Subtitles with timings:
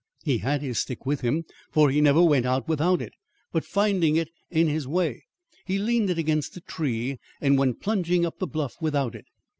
[0.23, 3.13] He had his stick with him, for he never went out without it,
[3.51, 5.25] but, finding it in his way,
[5.67, 9.25] he leaned it against a tree and went plunging up the bluff without it.